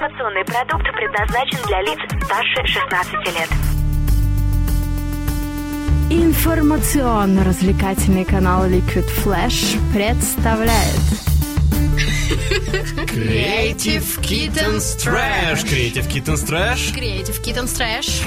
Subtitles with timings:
[0.00, 3.50] Информационный продукт предназначен для лиц старше 16 лет.
[6.08, 10.96] Информационно-развлекательный канал Liquid Flash представляет
[13.12, 15.66] Creative Kittens Trash.
[15.66, 16.94] Creative Kittens Trash.
[16.94, 18.24] Creative Kittens Trash.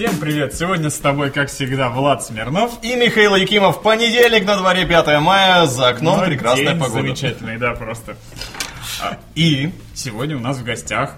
[0.00, 0.54] Всем привет!
[0.54, 3.82] Сегодня с тобой, как всегда, Влад Смирнов и Михаил Якимов.
[3.82, 7.02] Понедельник на дворе 5 мая, за окном Ну, прекрасная день погода.
[7.02, 8.16] Замечательный, да, просто.
[9.02, 11.16] А, И Сегодня у нас в гостях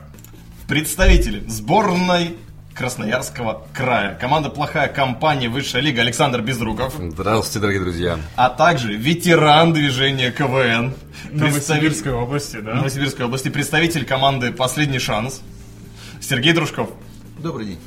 [0.67, 2.37] представители сборной
[2.75, 4.19] Красноярского края.
[4.21, 5.49] Команда «Плохая компания.
[5.49, 6.95] Высшая лига» Александр Безруков.
[6.99, 8.19] Здравствуйте, дорогие друзья.
[8.35, 10.93] А также ветеран движения КВН.
[11.31, 12.75] Новосибирской области, да?
[12.75, 13.49] Новосибирской области.
[13.49, 15.41] Представитель команды «Последний шанс».
[16.21, 16.91] Сергей Дружков.
[17.39, 17.79] Добрый день.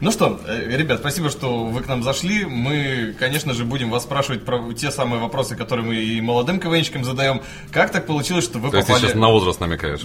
[0.00, 2.44] Ну что, э, ребят, спасибо, что вы к нам зашли.
[2.44, 7.04] Мы, конечно же, будем вас спрашивать про те самые вопросы, которые мы и молодым КВНщикам
[7.04, 7.42] задаем.
[7.70, 9.10] Как так получилось, что вы То есть ты попали...
[9.10, 10.00] сейчас на возраст намекаешь?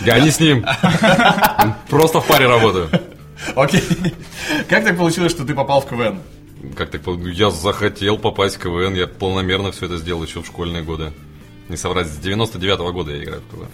[0.00, 0.64] Я не с ним.
[1.88, 2.88] Просто в паре работаю.
[3.54, 3.82] Окей.
[4.68, 6.20] Как так получилось, что ты попал в КВН?
[6.76, 7.02] Как так?
[7.32, 11.12] Я захотел попасть в КВН, я полномерно все это сделал еще в школьные годы.
[11.68, 13.68] Не соврать, с 99 года я играю в КВН.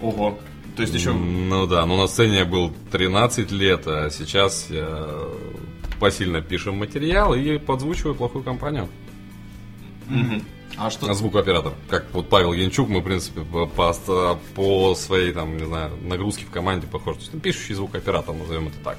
[0.00, 0.38] Ого.
[0.76, 1.12] То есть еще...
[1.12, 5.06] Ну да, но на сцене я был 13 лет, а сейчас я
[6.00, 8.88] посильно пишем материал и подзвучиваю плохую компанию.
[10.76, 11.12] А что...
[11.12, 11.74] Звукооператор.
[11.88, 16.50] Как вот Павел Янчук, мы, в принципе, по, по- своей, там, не знаю, нагрузке в
[16.50, 16.86] команде.
[16.86, 18.98] То есть, ну, пишущий звукооператор, назовем это так.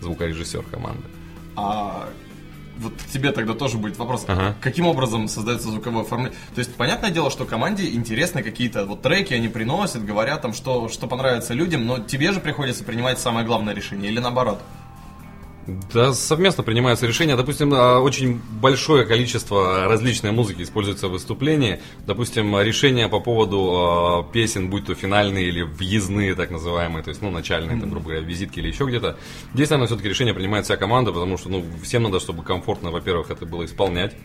[0.00, 1.04] Звукорежиссер команды.
[1.54, 2.08] А
[2.78, 4.24] вот к тебе тогда тоже будет вопрос.
[4.28, 4.56] Ага.
[4.60, 6.38] Каким образом создается звуковое оформление?
[6.54, 10.88] То есть, понятное дело, что команде интересны какие-то вот треки, они приносят, говорят там, что,
[10.88, 14.60] что понравится людям, но тебе же приходится принимать самое главное решение, или наоборот?
[15.66, 17.36] Да, совместно принимаются решения.
[17.36, 21.80] Допустим, а, очень большое количество различной музыки используется в выступлении.
[22.04, 27.22] Допустим, решения по поводу а, песен, будь то финальные или въездные, так называемые, то есть,
[27.22, 29.18] ну, начальные, там, грубо говоря, визитки или еще где-то.
[29.54, 33.30] Здесь, наверное, все-таки решение принимает вся команда, потому что, ну, всем надо, чтобы комфортно, во-первых,
[33.30, 34.16] это было исполнять.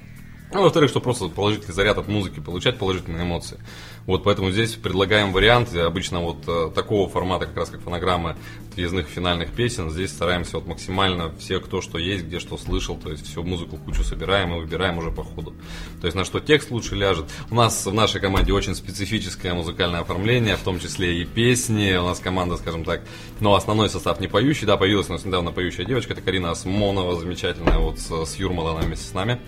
[0.51, 3.59] А во-вторых, что просто положительный заряд от музыки, получать положительные эмоции.
[4.07, 5.75] Вот поэтому здесь предлагаем вариант.
[5.75, 8.38] Обычно вот э, такого формата, как раз как фонограммы
[8.73, 9.90] въездных финальных песен.
[9.90, 13.75] Здесь стараемся вот максимально все, кто что есть, где что слышал, то есть всю музыку
[13.75, 15.53] кучу собираем и выбираем уже по ходу.
[16.00, 17.25] То есть на что текст лучше ляжет.
[17.51, 21.97] У нас в нашей команде очень специфическое музыкальное оформление, в том числе и песни.
[21.97, 23.01] У нас команда, скажем так,
[23.41, 24.66] но основной состав не поющий.
[24.66, 28.72] Да, появилась у нас недавно поющая девочка, это Карина Осмонова, замечательная, вот с, с Юрмала
[28.72, 29.41] она вместе с нами.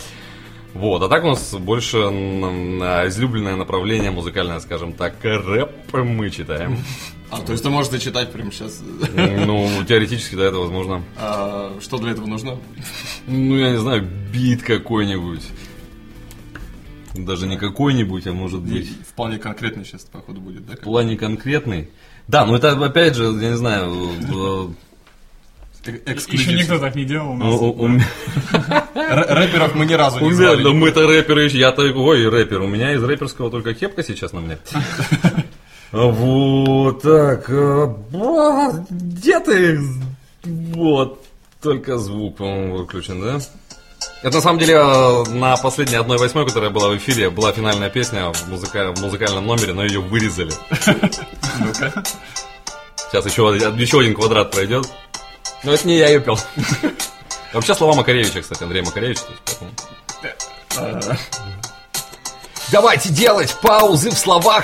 [0.73, 6.77] Вот, а так у нас больше излюбленное направление музыкальное, скажем так, рэп мы читаем.
[7.31, 8.81] А, то есть ты можешь зачитать прямо сейчас.
[9.13, 11.03] Ну, теоретически, да, это возможно.
[11.17, 12.57] А, что для этого нужно?
[13.27, 15.43] Ну, я не знаю, бит какой-нибудь.
[17.15, 20.75] Даже не какой-нибудь, а может быть Вполне конкретно сейчас, походу, будет, да?
[20.75, 21.89] в плане конкретный.
[22.27, 24.15] Да, ну это опять же, я не знаю,
[25.85, 26.59] э, Э- Еще эксклюзив.
[26.59, 27.61] никто так не делал у у- нас.
[27.61, 28.07] у- у меня-
[28.95, 30.63] Р- Рэперов мы ни разу не звали.
[30.63, 34.57] да мы-то рэперы, я-то, ой, рэпер, у меня из рэперского только кепка сейчас на мне.
[35.91, 37.95] Вот так, а,
[38.89, 39.79] где ты?
[40.43, 41.25] Вот,
[41.61, 43.39] только звук, по-моему, выключен, да?
[44.21, 47.89] Это на самом деле э, на последней одной восьмой, которая была в эфире, была финальная
[47.89, 50.51] песня в, музыка- в музыкальном номере, но ее вырезали.
[53.11, 53.49] Сейчас еще
[53.99, 54.87] один квадрат пройдет.
[55.63, 56.39] Но это не я ее пел.
[57.53, 59.19] Вообще слова Макаревича, кстати, Андрей Макаревич.
[62.71, 64.63] Давайте делать паузы в словах,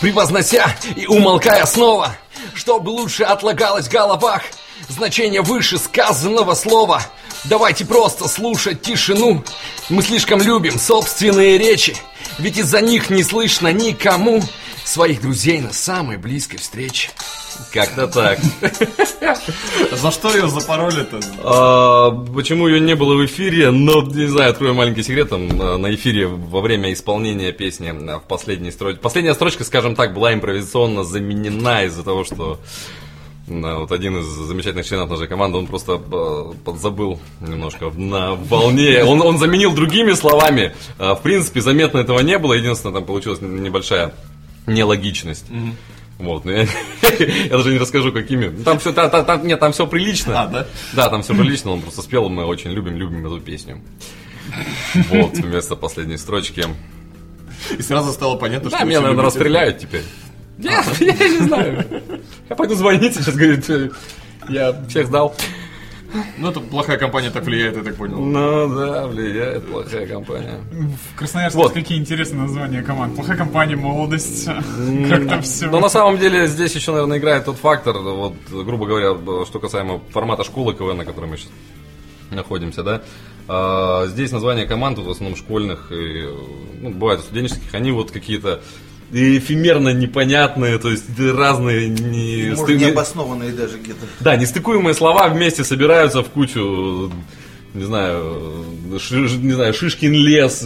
[0.00, 2.16] превознося и умолкая снова,
[2.54, 4.42] чтобы лучше отлагалось в головах
[4.88, 7.02] значение выше сказанного слова.
[7.44, 9.44] Давайте просто слушать тишину.
[9.88, 11.96] Мы слишком любим собственные речи,
[12.38, 14.42] ведь из-за них не слышно никому
[14.84, 17.10] своих друзей на самой близкой встрече.
[17.72, 18.38] Как-то так.
[19.92, 21.20] За что ее запороли-то?
[21.42, 23.70] А, Почему ее не было в эфире?
[23.70, 25.28] Но, не знаю, открою маленький секрет.
[25.30, 29.00] там, а, На эфире во время исполнения песни а, в последней строчке.
[29.00, 32.60] Последняя строчка, скажем так, была импровизационно заменена из-за того, что
[33.48, 35.98] а, вот один из замечательных членов нашей команды, он просто
[36.64, 39.04] подзабыл немножко на волне.
[39.04, 40.74] Он, он заменил другими словами.
[40.98, 42.54] В принципе, заметно этого не было.
[42.54, 44.14] Единственное, там получилась небольшая
[44.66, 45.46] нелогичность.
[46.24, 46.62] Вот, но я,
[47.18, 48.46] я даже не расскажу, какими.
[48.46, 50.42] Ну, Там все, там, там- нет, там все прилично.
[50.42, 50.66] А, да?
[50.94, 53.80] Да, там все прилично, он просто спел, мы очень любим, любим эту песню.
[55.10, 56.64] Вот, вместо последней строчки.
[57.76, 60.02] И сразу стало понятно, что Да, меня, наверное, расстреляют теперь.
[60.58, 61.84] Я, я не знаю.
[62.48, 63.68] Я пойду звонить, сейчас говорит,
[64.48, 65.34] я всех сдал.
[66.38, 68.20] Ну, это плохая компания так влияет, я так понял.
[68.20, 70.60] Ну да, влияет плохая компания.
[70.70, 71.72] В Красноярске Вот.
[71.72, 73.14] какие интересные названия команд.
[73.16, 74.46] Плохая компания, молодость.
[75.08, 75.66] Как там все.
[75.70, 80.00] Но на самом деле здесь еще, наверное, играет тот фактор, вот, грубо говоря, что касаемо
[80.10, 81.50] формата школы КВН, на которой мы сейчас
[82.30, 83.02] находимся, да.
[83.46, 86.28] А, здесь названия команд, вот, в основном школьных, и,
[86.80, 88.62] ну, бывает и студенческих, они вот какие-то
[89.14, 94.00] эфемерно непонятные, то есть разные не, Может, сты- необоснованные даже где-то.
[94.20, 97.12] да, нестыкуемые слова вместе собираются в кучу,
[97.74, 98.64] не знаю,
[98.98, 100.64] ши- не знаю, Шишкин лес,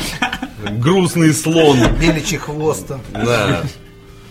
[0.78, 3.62] грустный слон, Беличий хвост да.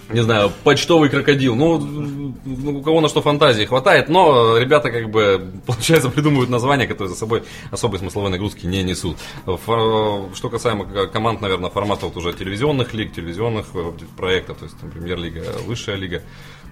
[0.10, 1.56] Не знаю, почтовый крокодил.
[1.56, 6.88] Ну, ну, у кого на что фантазии хватает, но ребята, как бы, получается, придумывают названия,
[6.88, 9.18] которые за собой особой смысловой нагрузки не несут.
[9.46, 14.80] Фор- Что касаемо команд, наверное, формата вот уже телевизионных лиг, телевизионных э, проектов, то есть
[14.80, 16.24] там, премьер-лига, высшая лига,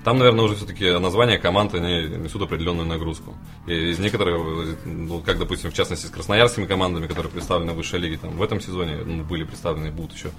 [0.03, 3.35] там, наверное, уже все-таки названия команд, они несут определенную нагрузку.
[3.67, 7.99] И из некоторых, ну, как, допустим, в частности, с красноярскими командами, которые представлены в высшей
[7.99, 10.29] лиге, там, в этом сезоне ну, были представлены будут еще.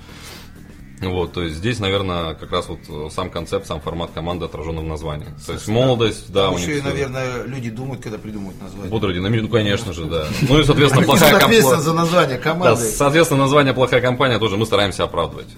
[1.00, 4.78] Вот, то есть здесь, наверное, как раз вот э, сам концепт, сам формат команды отражен
[4.80, 5.26] в названии.
[5.46, 8.90] То есть молодость, да, Там у них еще и, наверное, люди думают, когда придумывают название.
[8.90, 10.26] бодро динамично, ну, конечно же, да.
[10.48, 11.62] Ну и, соответственно, плохая компания.
[11.62, 12.82] за название Да, команды.
[12.82, 15.48] соответственно, название плохая компания тоже мы стараемся оправдывать.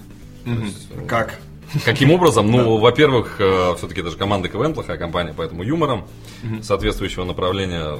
[1.07, 1.39] Как?
[1.85, 2.51] Каким образом?
[2.51, 3.35] Ну, во-первых,
[3.77, 6.05] все-таки даже команда КВН плохая компания, поэтому юмором
[6.61, 7.97] соответствующего направления,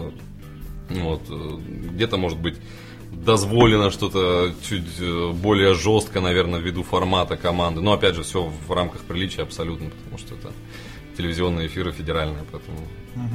[0.90, 1.58] вот, э,
[1.94, 2.58] где-то, может быть,
[3.26, 7.82] дозволено что-то чуть э, более жестко, наверное, ввиду формата команды.
[7.82, 10.52] Но, опять же, все в рамках приличия абсолютно, потому что это
[11.18, 12.78] телевизионные эфиры федеральные, поэтому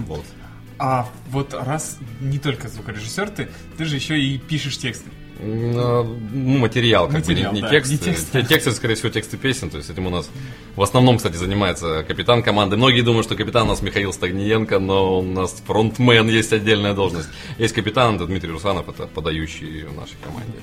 [0.06, 0.24] вот.
[0.78, 3.48] А вот раз не только звукорежиссер ты,
[3.78, 5.10] ты же еще и пишешь тексты.
[5.38, 6.04] Ну,
[6.58, 7.92] материал, как Материал, бы, не, не да, текст.
[7.92, 8.32] не текст.
[8.32, 9.70] Те- Тексты, скорее всего, тексты песен.
[9.70, 10.28] То есть этим у нас
[10.74, 12.76] в основном, кстати, занимается капитан команды.
[12.76, 17.28] Многие думают, что капитан у нас Михаил Стагниенко, но у нас фронтмен есть отдельная должность.
[17.58, 20.58] Есть капитан, это Дмитрий Русанов, это подающий в нашей команде.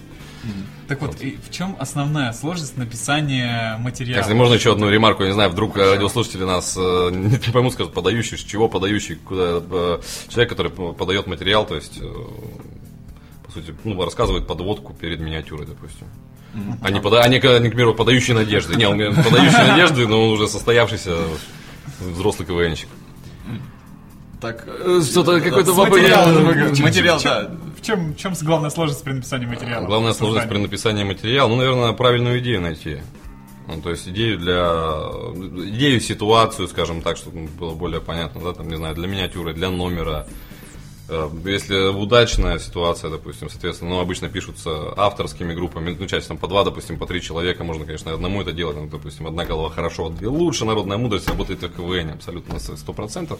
[0.90, 4.20] Так вот, и в чем основная сложность написания материала?
[4.20, 7.72] Если можно еще одну ремарку, я не знаю, вдруг э, радиослушатели нас э, не поймут,
[7.74, 12.06] скажут, подающий, с чего подающий, куда э, человек, который подает материал, то есть, э,
[13.54, 16.08] сути, ну, рассказывает подводку перед миниатюрой, допустим.
[16.82, 18.76] А не, пода- а не, к- не, к примеру, подающий надежды.
[18.76, 21.16] Не, он подающий надежды, но он уже состоявшийся
[22.00, 22.90] взрослый КВНщик.
[24.42, 25.76] Так, Э, Что-то какой-то в
[26.76, 27.52] чем- материал, чем- да.
[27.78, 29.86] В чем, в чем главная сложность при написании материала?
[29.86, 32.98] Главная сложность при написании материала, ну, наверное, правильную идею найти.
[33.68, 34.60] Ну, то есть идею для...
[35.70, 39.70] Идею, ситуацию, скажем так, чтобы было более понятно, да, там, не знаю, для миниатюры, для
[39.70, 40.28] номера.
[41.10, 46.48] Э, Если удачная ситуация, допустим, соответственно, ну, обычно пишутся авторскими группами, ну, чаще там по
[46.48, 50.10] два, допустим, по три человека, можно, конечно, одному это делать, ну, допустим, одна голова хорошо,
[50.10, 53.40] две лучше, народная мудрость работает в КВН, абсолютно на сто процентов.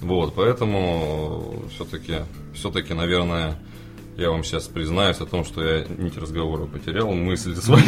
[0.00, 2.16] Вот, поэтому все-таки,
[2.54, 3.56] все-таки, наверное,
[4.16, 7.82] я вам сейчас признаюсь о том, что я нить разговора потерял, мысль свою.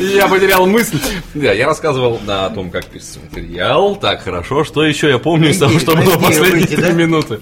[0.00, 0.98] Я потерял мысль.
[1.34, 3.96] Да, я рассказывал да, о том, как пишется материал.
[3.96, 4.64] Так, хорошо.
[4.64, 7.40] Что еще я помню из того, что было последние три минуты?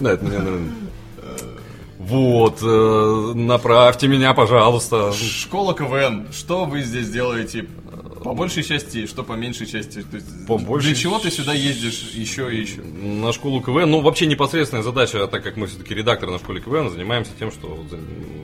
[0.00, 0.70] Да, это мне, наверное,
[1.98, 5.12] Вот, э, направьте меня, пожалуйста.
[5.12, 6.28] Школа КВН.
[6.32, 7.66] Что вы здесь делаете?
[8.26, 10.02] По большей части, что по меньшей части?
[10.02, 12.82] То есть, По большей для чего ты сюда ездишь еще и еще?
[12.82, 16.90] На школу КВН, ну, вообще непосредственная задача, так как мы все-таки редакторы на школе КВН,
[16.90, 17.86] занимаемся тем, что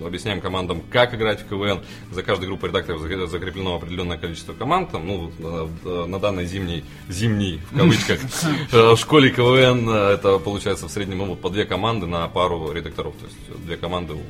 [0.07, 1.81] объясняем командам, как играть в КВН.
[2.13, 4.93] За каждой группой редакторов за- закреплено определенное количество команд.
[4.93, 8.21] Там, ну, вот, на, данной зимней, зимней, в кавычках,
[8.73, 12.29] э, в школе КВН э, это получается в среднем ну, вот по две команды на
[12.29, 13.15] пару редакторов.
[13.17, 14.23] То есть две команды у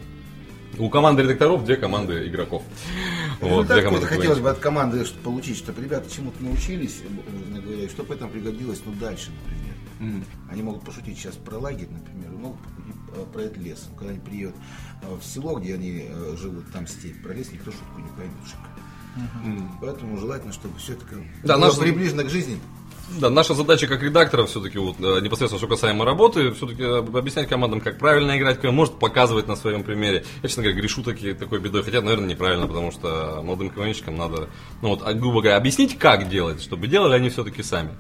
[0.82, 2.62] у команды редакторов две команды игроков.
[3.40, 7.02] Вот, две команды хотелось бы от команды что- получить, чтобы ребята чему-то научились,
[7.50, 10.24] говоря, и чтобы это пригодилось ну, дальше, например.
[10.50, 12.58] Они могут пошутить сейчас про лагерь, например, и могут
[13.32, 13.88] про этот лес.
[13.96, 14.56] Когда они приедут
[15.02, 18.34] э, в село, где они э, живут, там степь, про лес никто шутку не поймет.
[19.14, 19.68] Шибко.
[19.80, 21.04] Поэтому желательно, чтобы все это
[21.44, 22.58] Да, было наш- приближено к жизни.
[23.18, 27.82] Да, наша задача как редактора все-таки вот, э, непосредственно, что касаемо работы, все-таки объяснять командам,
[27.82, 30.24] как правильно играть, КВН, может показывать на своем примере.
[30.42, 34.48] Я, честно говоря, грешу таки, такой бедой, хотя, наверное, неправильно, потому что молодым КВНщикам надо,
[34.80, 37.90] ну вот, а, грубо говоря, объяснить, как делать, чтобы делали они все-таки сами.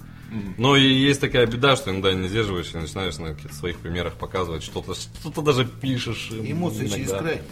[0.56, 4.14] Но и есть такая беда, что иногда не сдерживаешь и начинаешь на каких-то своих примерах
[4.14, 6.30] показывать что-то, что-то даже пишешь.
[6.32, 7.18] Эмоции через иногда.
[7.18, 7.42] край.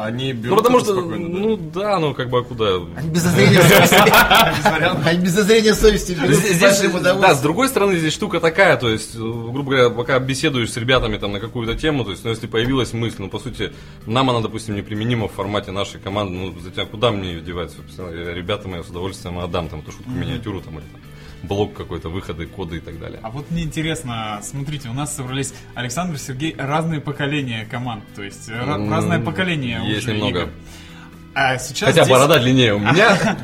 [0.00, 2.76] Они берут Ну, потому что, ну да, ну как бы а куда?
[2.96, 5.08] Они без зазрения совести.
[5.08, 7.02] Они без зазрения совести берут.
[7.02, 11.18] Да, с другой стороны, здесь штука такая, то есть, грубо говоря, пока беседуешь с ребятами
[11.18, 13.72] там на какую-то тему, то есть, ну, если появилась мысль, ну, по сути,
[14.06, 18.10] нам она, допустим, неприменима в формате нашей команды, ну, затем куда мне ее девать, собственно,
[18.10, 21.00] Я ребята мои с удовольствием отдам там эту шутку, миниатюру там или там,
[21.42, 23.20] блок какой-то, выходы, коды и так далее.
[23.22, 28.48] А вот мне интересно, смотрите, у нас собрались Александр, Сергей, разные поколения команд, то есть
[28.48, 30.40] М, разное поколение есть уже немного.
[30.42, 30.50] игр.
[31.34, 33.36] А сейчас Хотя здесь борода длиннее у меня.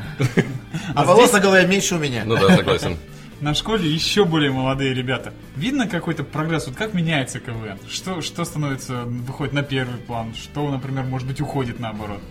[0.93, 2.23] А, А волос на голове меньше у меня.
[2.25, 2.97] Ну да, согласен.
[3.41, 5.33] на школе еще более молодые ребята.
[5.55, 6.67] Видно какой-то прогресс?
[6.67, 7.77] Вот как меняется КВН?
[7.89, 10.33] Что, что становится, выходит на первый план?
[10.35, 12.21] Что, например, может быть, уходит наоборот?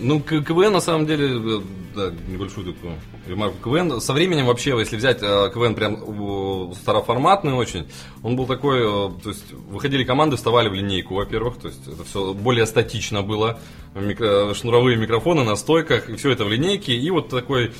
[0.00, 1.60] Ну, КВН на самом деле, э,
[1.94, 2.94] да, небольшую такую
[3.26, 3.56] ремарку.
[3.62, 7.88] КВН со временем вообще, если взять э, КВН прям староформатный очень,
[8.22, 12.04] он был такой, э, то есть выходили команды, вставали в линейку, во-первых, то есть это
[12.04, 13.58] все более статично было,
[13.94, 17.72] Микро- шнуровые микрофоны на стойках, и все это в линейке, и вот такой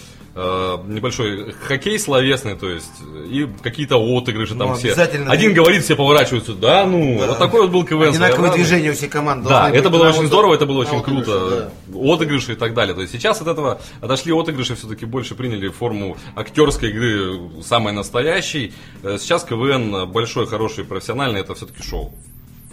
[0.86, 2.92] небольшой хоккей словесный, то есть,
[3.28, 4.92] и какие-то отыгрыши там Ну, все.
[4.92, 8.08] Один говорит, все поворачиваются, да, ну, вот такой вот был КВН.
[8.08, 8.56] Одинаковые своеобразный.
[8.56, 9.44] движения у всех команд.
[9.46, 11.72] Да, это было очень здорово, это было очень отыгрыше, круто.
[12.14, 12.94] Отыгрыши и так далее.
[12.94, 18.72] То есть сейчас от этого отошли отыгрыши, все-таки больше приняли форму актерской игры, самой настоящей.
[19.02, 22.14] Э, Сейчас КВН большой, хороший, профессиональный, это все-таки шоу.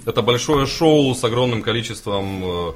[0.05, 2.73] Это большое шоу с огромным количеством э,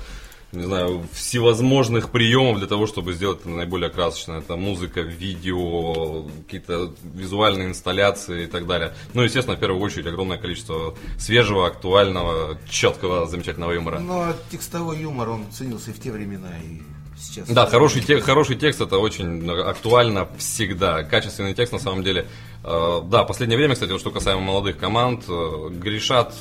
[0.51, 4.33] не знаю, всевозможных приемов для того, чтобы сделать это наиболее красочно.
[4.33, 8.93] Это музыка, видео, какие-то визуальные инсталляции и так далее.
[9.13, 13.99] Ну, естественно, в первую очередь, огромное количество свежего, актуального, четкого, замечательного юмора.
[13.99, 16.81] Но текстовой юмор, он ценился и в те времена, и
[17.21, 17.47] сейчас.
[17.49, 21.03] Да, хороший, те- хороший текст это очень актуально всегда.
[21.03, 22.25] Качественный текст на самом деле.
[22.63, 26.33] э, да, последнее время, кстати, вот что касаемо молодых команд, э, грешат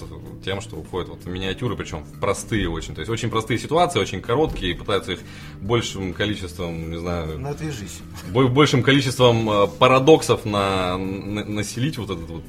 [0.45, 2.95] тем, что уходят вот в миниатюры, причем в простые очень.
[2.95, 5.21] То есть очень простые ситуации, очень короткие, и пытаются их
[5.61, 8.01] большим количеством, не знаю, Ну, отвяжись.
[8.31, 12.43] бо- большим количеством э, парадоксов на, на- населить вот этот вот.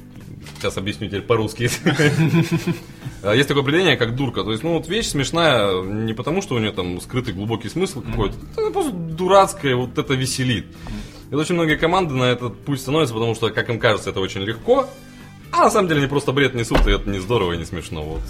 [0.56, 1.68] Сейчас объясню теперь по-русски.
[3.22, 4.42] А, Есть такое определение, как дурка.
[4.44, 8.00] То есть, ну вот вещь смешная не потому, что у нее там скрытый глубокий смысл
[8.00, 10.64] какой-то, это просто дурацкая, вот это веселит.
[11.30, 14.40] И очень многие команды на этот путь становятся, потому что, как им кажется, это очень
[14.40, 14.88] легко,
[15.52, 18.02] а на самом деле они просто бред несут, и это не здорово и не смешно.
[18.02, 18.20] Вот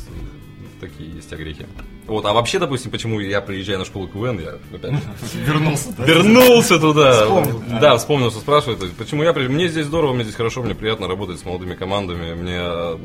[0.80, 1.66] такие есть огрехи.
[2.06, 4.94] Вот, а вообще, допустим, почему я приезжаю на школу КВН, я опять
[5.46, 5.94] Вернулся.
[5.96, 6.04] да?
[6.04, 7.22] Вернулся туда.
[7.24, 7.62] Вспомнил.
[7.80, 8.78] Да, вспомнил, что спрашивает.
[8.80, 9.54] То есть, Почему я приезжаю?
[9.56, 12.34] Мне здесь здорово, мне здесь хорошо, мне приятно работать с молодыми командами.
[12.34, 12.60] Мне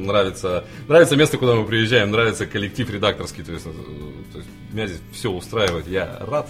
[0.06, 3.44] нравится, нравится место, куда мы приезжаем, нравится коллектив редакторский.
[3.44, 3.72] То есть, э,
[4.32, 5.88] то есть меня здесь все устраивает.
[5.88, 6.50] Я рад.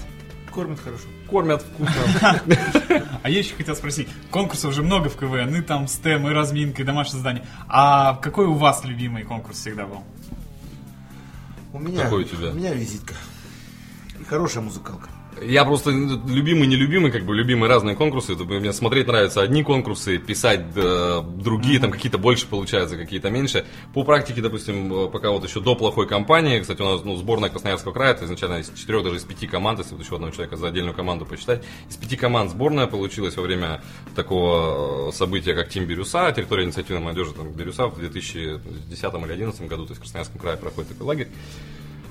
[0.56, 1.04] Кормят хорошо.
[1.30, 2.42] Кормят вкусно.
[3.24, 6.84] А я еще хотел спросить, конкурсов уже много в КВН, и там стем, и разминка,
[6.84, 7.46] и домашнее задание.
[7.68, 10.04] А какой у вас любимый конкурс всегда был?
[11.74, 12.52] У меня, Какой у тебя?
[12.52, 13.16] У меня визитка.
[14.20, 15.10] И хорошая музыкалка.
[15.42, 18.34] Я просто любимый, нелюбимый, как бы любимые разные конкурсы.
[18.34, 23.66] Это Мне смотреть нравятся одни конкурсы, писать э, другие, там какие-то больше получаются, какие-то меньше.
[23.94, 27.50] По практике, допустим, э, пока вот еще до плохой кампании, кстати, у нас ну, сборная
[27.50, 30.56] Красноярского края, это изначально из четырех, даже из пяти команд, если вот еще одного человека
[30.56, 33.82] за отдельную команду посчитать, из пяти команд сборная получилась во время
[34.16, 39.68] такого э, события, как Тим Бирюса, территория инициативной молодежи там, Бирюса в 2010 или 2011
[39.68, 41.28] году, то есть в Красноярском крае проходит такой лагерь.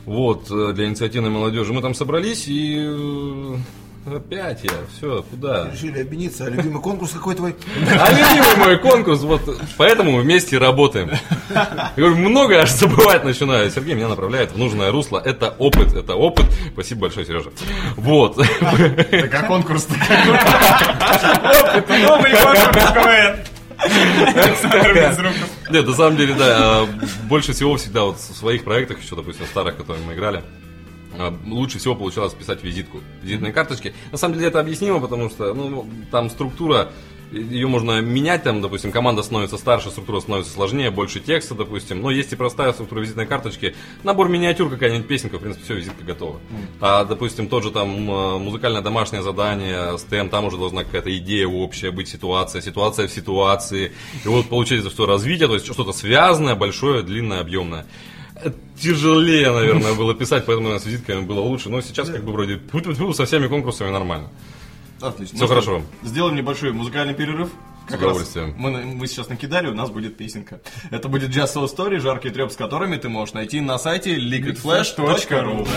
[0.06, 1.72] Вот, э, для инициативной молодежи.
[1.72, 3.56] Мы там собрались и э,
[4.14, 5.70] опять я, все, куда?
[5.72, 6.44] Решили объединиться.
[6.44, 7.56] А любимый конкурс какой твой?
[7.98, 9.42] А любимый мой конкурс, вот
[9.76, 11.10] поэтому мы вместе работаем.
[11.50, 13.70] Я говорю, много аж забывать начинаю.
[13.70, 15.22] Сергей меня направляет в нужное русло.
[15.24, 16.46] Это опыт, это опыт.
[16.72, 17.50] Спасибо большое, Сережа.
[17.96, 18.36] Вот.
[18.36, 19.94] Так а конкурс-то
[21.74, 23.53] Это новый конкурс КВН!
[25.70, 29.46] Нет, на самом деле, да, э, больше всего всегда вот в своих проектах, еще, допустим,
[29.46, 30.42] старых, которые мы играли,
[31.18, 33.94] э, лучше всего получалось писать визитку, визитные карточки.
[34.12, 36.90] На самом деле это объяснимо, потому что ну, там структура,
[37.32, 42.10] ее можно менять, там, допустим, команда становится старше, структура становится сложнее, больше текста, допустим, но
[42.10, 46.40] есть и простая структура визитной карточки, набор миниатюр, какая-нибудь песенка, в принципе, все, визитка готова.
[46.80, 51.46] А, допустим, тот же там э, музыкальное домашнее задание, стем, там уже должна какая-то идея
[51.46, 53.92] общая быть, ситуация, ситуация в ситуации,
[54.24, 57.86] и вот получается, что развитие, то есть что-то связанное, большое, длинное, объемное.
[58.42, 61.68] Это Тяжелее, наверное, было писать, поэтому у нас с визитками было лучше.
[61.68, 62.60] Но сейчас как бы вроде
[63.14, 64.30] со всеми конкурсами нормально.
[65.08, 65.36] Отлично.
[65.36, 65.82] Всё Ну хорошо.
[66.02, 67.50] Сделаем небольшой музыкальный перерыв.
[67.86, 68.54] Как раз удовольствием.
[68.56, 70.60] мы, мы сейчас накидали, у нас будет песенка.
[70.90, 75.68] Это будет Just So Story, жаркий треп, с которыми ты можешь найти на сайте liquidflash.ru.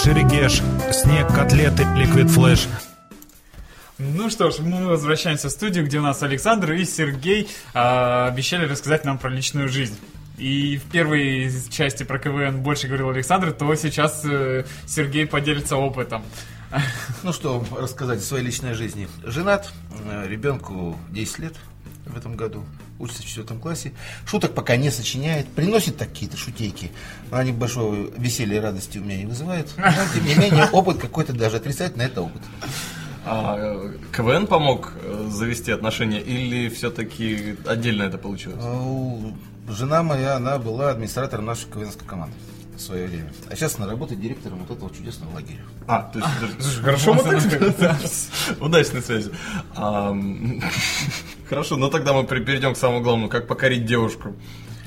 [0.00, 2.68] Флэш, Шерегеш, снег, котлеты, Liquid Flash.
[3.98, 8.66] Ну что ж, мы возвращаемся в студию, где у нас Александр и Сергей а, обещали
[8.66, 9.98] рассказать нам про личную жизнь.
[10.38, 16.22] И в первой части про КВН больше говорил Александр, то сейчас э, Сергей поделится опытом.
[17.22, 19.06] Ну что рассказать о своей личной жизни.
[19.24, 19.70] Женат,
[20.06, 21.56] э, ребенку 10 лет
[22.06, 22.64] в этом году,
[23.00, 23.92] учится в четвертом классе.
[24.26, 26.92] Шуток пока не сочиняет, приносит какие-то шутейки,
[27.30, 29.68] но они большого веселья и радости у меня не вызывают.
[29.76, 32.42] Но, тем не менее, опыт какой-то даже отрицательный, это опыт.
[33.24, 38.60] А э, КВН помог э, завести отношения или все-таки отдельно это получилось?
[38.62, 39.32] А,
[39.68, 42.34] Жена моя, она была администратором нашей КВНской команды
[42.80, 43.32] в свое время.
[43.48, 45.60] А сейчас она работает директором вот этого чудесного лагеря.
[45.86, 47.96] А, то есть, хорошо, мы так
[48.60, 49.30] Удачной связи.
[51.48, 53.28] Хорошо, ну тогда мы перейдем к самому главному.
[53.28, 54.34] Как покорить девушку?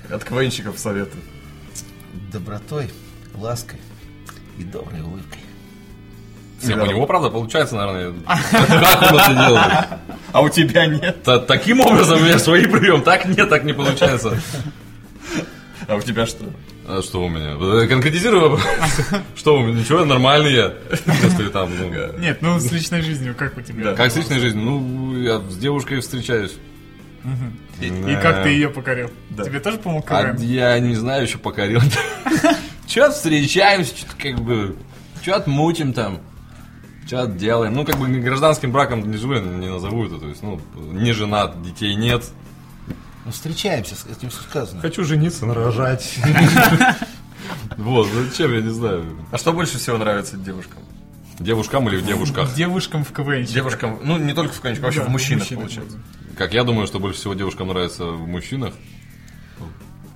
[0.10, 1.18] От КВНщиков советы.
[2.32, 2.90] Добротой,
[3.36, 3.80] лаской
[4.58, 5.40] и доброй улыбкой.
[6.64, 8.14] Не, у него, правда, получается, наверное.
[8.26, 9.88] Как он это делает?
[10.32, 11.22] А у тебя нет?
[11.22, 13.02] Та- Таким образом у меня свои прием.
[13.02, 14.40] Так нет, так не получается.
[15.88, 16.46] А у тебя что?
[16.86, 17.88] А что у меня?
[17.88, 18.64] Конкретизирую вопрос.
[19.36, 19.80] Что у меня?
[19.80, 20.74] Ничего, нормальный я.
[20.92, 23.94] Если там, ну, Нет, ну с личной жизнью, как у тебя?
[23.94, 24.64] Как с личной жизнью?
[24.66, 26.56] Ну, я с девушкой встречаюсь.
[27.80, 29.10] И, и как ты ее покорил?
[29.30, 29.46] Да.
[29.46, 30.42] Тебе тоже помог А КВН?
[30.44, 31.80] я не знаю, еще покорил.
[32.88, 34.76] Че встречаемся, что-то как бы,
[35.22, 36.20] что-то мутим там,
[37.08, 37.74] что-то делаем.
[37.74, 40.18] Ну, как бы гражданским браком не живу, не назову это.
[40.18, 42.26] То есть, ну, не женат, детей нет.
[43.26, 44.82] Ну, встречаемся, с этим сказано.
[44.82, 46.20] Хочу жениться, нарожать.
[47.78, 49.04] Вот, зачем, я не знаю.
[49.32, 50.84] А что больше всего нравится девушкам?
[51.40, 52.54] Девушкам или в девушках?
[52.54, 53.46] Девушкам в КВН.
[53.46, 55.98] Девушкам, ну не только в КВНчиках, вообще в мужчинах получается.
[56.38, 58.74] Как я думаю, что больше всего девушкам нравится в мужчинах.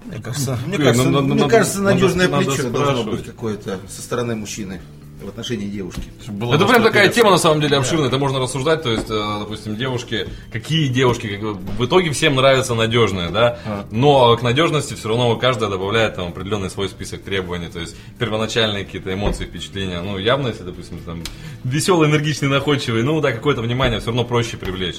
[0.06, 4.82] Мне кажется, мне надежное плечо должно быть какое-то со стороны мужчины
[5.22, 6.04] в отношении девушки.
[6.28, 8.08] Было Это прям такая тема на самом деле обширная.
[8.08, 8.84] Это можно рассуждать.
[8.84, 13.60] То есть, э, допустим, девушки, какие девушки, как бы, в итоге всем нравятся надежные, да.
[13.92, 17.68] Но к надежности все равно каждая добавляет там определенный свой список требований.
[17.68, 20.02] То есть первоначальные какие-то эмоции, впечатления.
[20.02, 21.24] Ну, явно, если, допустим, там
[21.64, 24.98] веселый, энергичный, находчивый, ну да, какое-то внимание все равно проще привлечь.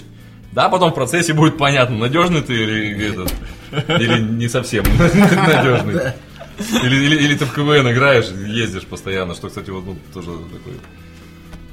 [0.52, 3.32] Да, потом в процессе будет понятно, надежный ты или этот,
[4.00, 6.12] или не совсем надежный.
[6.58, 10.74] Или, или, или ты в КВН играешь, ездишь постоянно, что, кстати, вот ну, тоже такой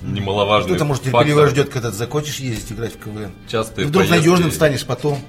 [0.04, 3.32] немаловажный Кто-то, может, терпеливо ждет, когда ты закончишь ездить играть в КВН.
[3.48, 5.20] Часто И вдруг надежным станешь потом.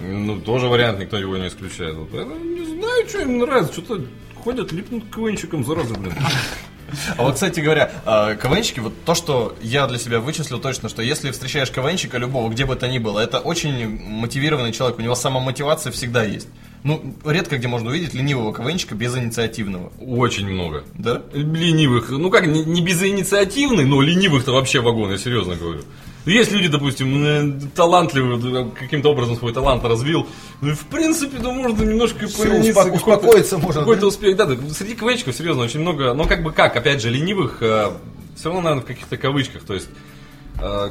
[0.00, 1.94] Ну, тоже вариант, никто его не исключает.
[1.94, 4.02] Вот, я не знаю, что им нравится, что-то
[4.42, 6.14] ходят, липнут к КВНчикам, зараза, блин.
[7.16, 11.02] А вот, кстати говоря, а, КВНчики, вот то, что я для себя вычислил точно, что
[11.02, 15.14] если встречаешь КВНчика любого, где бы то ни было, это очень мотивированный человек, у него
[15.14, 16.48] самомотивация всегда есть.
[16.82, 19.92] Ну, редко где можно увидеть ленивого КВНчика без инициативного.
[20.00, 20.84] Очень много.
[20.94, 21.22] Да?
[21.32, 25.82] Ленивых, ну как, не, не безинициативный, но ленивых-то вообще вагон, я серьезно говорю.
[26.26, 30.26] Есть люди, допустим, э, талантливые, да, каким-то образом свой талант развил.
[30.60, 34.06] Ну, в принципе, да можно немножко Всё, полениться, успо- какой-то- успокоиться можно, Какой-то да?
[34.06, 34.56] успех, да, да.
[34.74, 36.12] Среди КВНчиков, серьезно, очень много.
[36.14, 39.62] Но как бы как, опять же, ленивых, все равно, наверное, в каких-то кавычках.
[39.64, 39.92] То есть, э,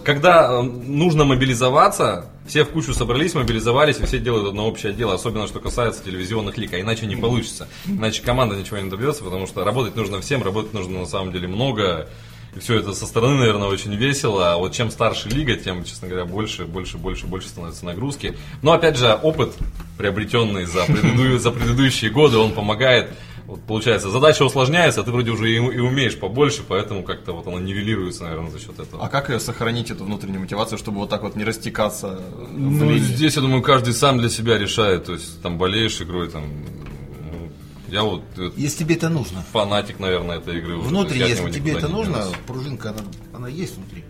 [0.03, 5.13] когда э, нужно мобилизоваться, все в кучу собрались, мобилизовались, и все делают одно общее дело,
[5.13, 7.67] особенно что касается телевизионных лик, а иначе не получится.
[7.85, 11.47] Иначе команда ничего не добьется, потому что работать нужно всем, работать нужно на самом деле
[11.47, 12.07] много.
[12.55, 14.53] И все это со стороны, наверное, очень весело.
[14.53, 18.35] А вот чем старше лига, тем, честно говоря, больше, больше, больше, больше становится нагрузки.
[18.63, 19.53] Но опять же, опыт,
[19.97, 23.11] приобретенный за, предыду- за предыдущие годы, он помогает.
[23.49, 27.47] Вот, получается, задача усложняется, а ты вроде уже и, и умеешь побольше, поэтому как-то вот
[27.47, 29.03] она нивелируется, наверное, за счет этого.
[29.03, 32.19] А как ее сохранить, эту внутреннюю мотивацию, чтобы вот так вот не растекаться
[32.51, 32.99] Ну, лени?
[32.99, 35.05] здесь, я думаю, каждый сам для себя решает.
[35.05, 36.43] То есть, там, болеешь игрой, там...
[36.43, 37.51] ну,
[37.87, 39.43] Я вот э, Если тебе это нужно.
[39.51, 40.77] фанатик, наверное, этой игры.
[40.77, 43.01] уже, Внутри, от если тебе это нужно, пружинка, она,
[43.33, 44.03] она есть внутри.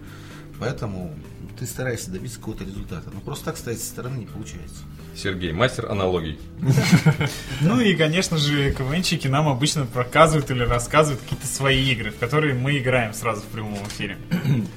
[0.60, 1.16] Поэтому
[1.60, 3.10] ты стараешься добиться какого-то результата.
[3.14, 4.84] Но просто так стоять со стороны не получается.
[5.16, 6.40] Сергей, мастер аналогий.
[7.62, 12.54] Ну и, конечно же, КВНчики нам обычно проказывают или рассказывают какие-то свои игры, в которые
[12.54, 14.18] мы играем сразу в прямом эфире.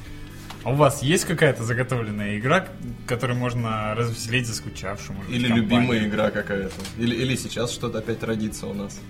[0.64, 2.68] А у вас есть какая-то заготовленная игра,
[3.09, 5.57] которой можно развеселить быть, Или компанию?
[5.57, 6.73] любимая игра какая-то.
[6.99, 9.01] Или, или сейчас что-то опять родится у нас.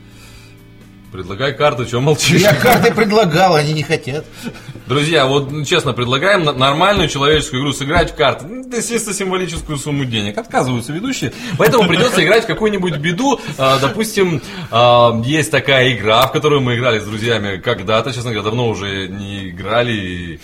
[1.12, 2.40] Предлагай карту, что молчишь?
[2.40, 4.24] Я карты предлагал, они не хотят.
[4.86, 8.46] Друзья, вот ну, честно, предлагаем нормальную человеческую игру сыграть в карты.
[8.48, 10.38] Ну, Да, естественно, символическую сумму денег.
[10.38, 11.34] Отказываются ведущие.
[11.58, 13.38] Поэтому придется играть в какую-нибудь беду.
[13.58, 18.44] А, допустим, а, есть такая игра, в которую мы играли с друзьями когда-то, честно говоря,
[18.44, 20.40] давно уже не играли.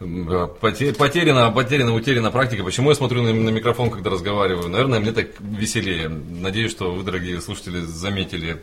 [0.00, 2.62] а, поте- Потеряна, потеряна, утеряна практика.
[2.62, 4.68] Почему я смотрю на, на микрофон, когда разговариваю?
[4.68, 6.08] Наверное, мне так веселее.
[6.08, 8.62] Надеюсь, что вы, дорогие слушатели, заметили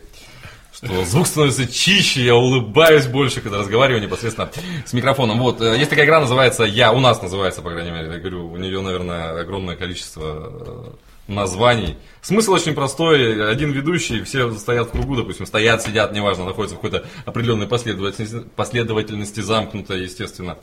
[0.72, 4.50] что звук становится чище, я улыбаюсь больше, когда разговариваю непосредственно
[4.86, 5.40] с микрофоном.
[5.40, 8.52] Вот, э, есть такая игра, называется «Я», у нас называется, по крайней мере, я говорю,
[8.52, 11.98] у нее, наверное, огромное количество э, названий.
[12.22, 13.50] Смысл очень простой.
[13.50, 18.48] Один ведущий, все стоят в кругу, допустим, стоят, сидят, неважно, находятся в какой-то определенной последовательности,
[18.56, 20.58] последовательности замкнуто, естественно.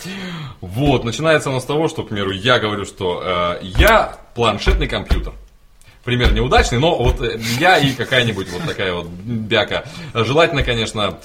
[0.60, 5.32] Вот, начинается оно с того, что, к примеру, я говорю, что э, я планшетный компьютер.
[6.06, 9.86] Пример неудачный, но вот э, я и какая-нибудь вот такая вот бяка.
[10.14, 11.18] Желательно, конечно,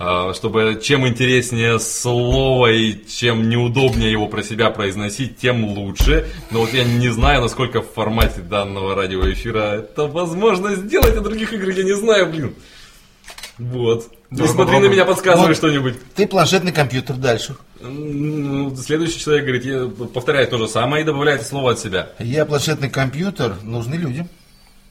[0.00, 6.26] э, чтобы чем интереснее слово и чем неудобнее его про себя произносить, тем лучше.
[6.50, 11.52] Но вот я не знаю, насколько в формате данного радиоэфира это возможно сделать, а других
[11.52, 12.56] игр я не знаю, блин.
[13.58, 14.10] Вот.
[14.30, 15.56] Не смотри на меня, подсказывай Вот.
[15.56, 15.94] что-нибудь.
[16.14, 17.56] Ты планшетный компьютер дальше.
[17.80, 22.10] М, Следующий человек говорит, я- повторяет то же самое и добавляет слово от себя.
[22.18, 24.28] Я планшетный компьютер, нужны людям.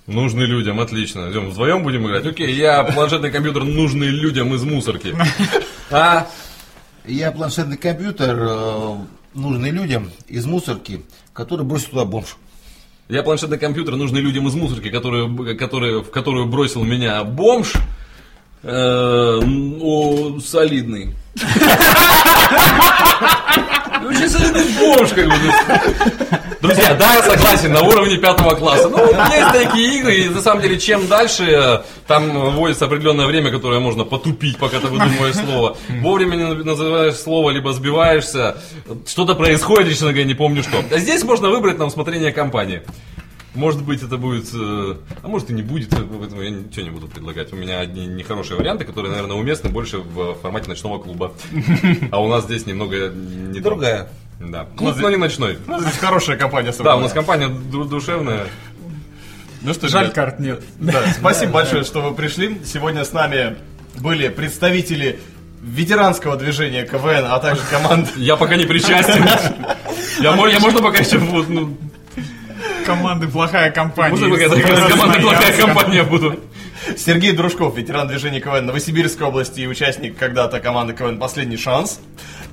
[0.07, 1.29] Нужны людям, отлично.
[1.31, 2.25] Идем вдвоем будем играть.
[2.25, 5.15] Окей, я планшетный компьютер нужный людям из мусорки.
[5.91, 6.27] А?
[7.05, 8.95] Я планшетный компьютер, э,
[9.33, 11.01] нужный людям из мусорки,
[11.33, 12.37] который бросил туда бомж.
[13.09, 17.73] Я планшетный компьютер нужный людям из мусорки, которые, которые, в которую бросил меня бомж.
[18.63, 21.13] Э, ну, солидный.
[24.05, 25.33] Очень солидный бомж, как бы.
[26.61, 28.87] Друзья, да, я согласен, на уровне пятого класса.
[28.87, 33.51] Ну, есть такие игры, и на самом деле, чем дальше, э, там вводится определенное время,
[33.51, 35.75] которое можно потупить, пока ты выдумываешь слово.
[36.01, 38.55] Вовремя не называешь слово, либо сбиваешься,
[39.05, 40.81] что-то происходит, честно говоря, не помню что.
[40.89, 42.81] А здесь можно выбрать на усмотрение компании.
[43.55, 47.07] Может быть, это будет, э, а может и не будет, поэтому я ничего не буду
[47.07, 47.53] предлагать.
[47.53, 51.33] У меня одни нехорошие варианты, которые, наверное, уместны больше в формате ночного клуба.
[52.11, 53.59] А у нас здесь немного не.
[53.59, 54.09] Другая.
[54.39, 54.65] Да.
[54.75, 55.59] Клуб, но не ночной.
[55.67, 58.47] Ну, здесь хорошая компания Да, у нас компания ду- душевная.
[59.61, 60.63] Ну что, Жаль, ребят, карт нет.
[60.79, 62.59] Да, спасибо большое, что вы пришли.
[62.65, 63.55] Сегодня с нами
[63.99, 65.19] были представители
[65.61, 69.23] ветеранского движения КВН, а также команд Я пока не причастен.
[70.19, 71.77] Я, мо- я можно пока еще вот, ну,
[72.85, 74.27] Команды плохая компания.
[74.27, 76.39] можно команда плохая компания буду.
[76.97, 81.99] Сергей Дружков, ветеран движения КВН Новосибирской области и участник когда-то команды КВН «Последний шанс»,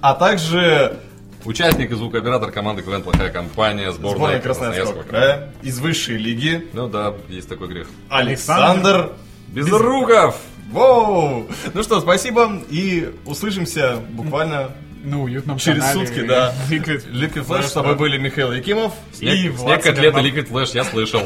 [0.00, 0.98] а также
[1.44, 6.86] Участник и звукооператор команды КВН «Плохая компания», сборная, сборная Красноярского края из высшей лиги Ну
[6.86, 7.88] да, есть такой грех.
[8.10, 9.12] Александр
[9.48, 10.36] Безруков!
[10.70, 11.48] Воу!
[11.72, 14.70] Ну что, спасибо и услышимся буквально
[15.02, 16.52] На уютном через канале сутки, да.
[16.70, 20.26] Liquid Liquid Flash, с тобой были Михаил Якимов и Снег, Влад снег котлеты, Смирнов.
[20.26, 21.22] Liquid Flash, я слышал.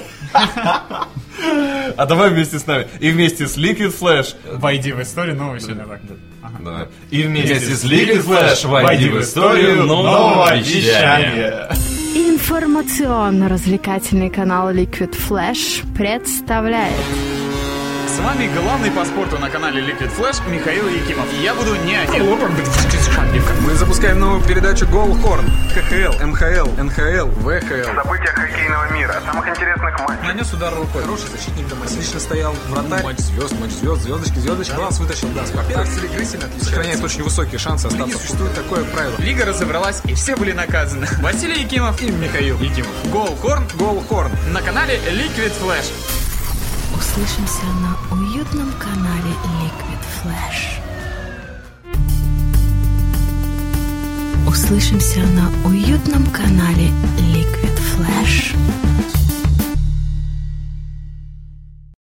[1.96, 2.87] А давай вместе с нами.
[3.00, 5.58] И вместе с Liquid Flash, Войди в историю нового.
[6.60, 6.88] Да.
[7.10, 11.68] и вместе, Вместе с Liquid Flash войди в историю нового вещания.
[12.14, 16.94] Информационно-развлекательный канал Liquid Flash представляет
[18.06, 21.26] С вами главный по спорту на канале Liquid Flash Михаил Якимов.
[21.32, 22.24] И я буду не один.
[23.62, 25.46] Мы запускаем новую передачу Гол Хорн.
[25.74, 27.94] КХЛ, МХЛ, НХЛ, ВХЛ.
[27.94, 30.26] События хоккейного мира, самых интересных матчей.
[30.26, 31.02] Нанес удар рукой.
[31.02, 32.54] Хороший защитник Домосильно стоял.
[32.68, 33.02] Вратарь.
[33.02, 34.74] Матч звезд, матч звезд, звездочки, звездочки.
[34.74, 35.28] Глаз вытащил.
[35.34, 36.64] Да, во-первых, сильно отличается.
[36.64, 38.18] Сохраняет очень высокие шансы остаться.
[38.18, 39.14] Существует такое правило.
[39.18, 41.06] Лига разобралась, и все были наказаны.
[41.20, 42.90] Василий Якимов и Михаил Якимов.
[43.10, 44.30] Гол Хорн, Гол Хорн.
[44.52, 45.90] На канале Liquid Flash
[47.04, 50.80] услышимся на уютном канале Liquid Flash.
[54.48, 56.88] Услышимся на уютном канале
[57.18, 58.56] Liquid Flash.